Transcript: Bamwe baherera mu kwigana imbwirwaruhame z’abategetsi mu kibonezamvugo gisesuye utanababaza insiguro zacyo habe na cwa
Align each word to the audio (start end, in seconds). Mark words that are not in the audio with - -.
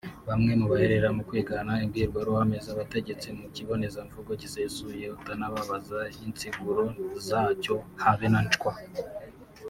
Bamwe 0.27 0.51
baherera 0.71 1.07
mu 1.17 1.21
kwigana 1.29 1.73
imbwirwaruhame 1.83 2.57
z’abategetsi 2.65 3.27
mu 3.39 3.45
kibonezamvugo 3.55 4.31
gisesuye 4.41 5.05
utanababaza 5.17 5.99
insiguro 6.25 6.83
zacyo 7.27 7.75
habe 8.03 8.27
na 8.33 8.41
cwa 8.61 8.73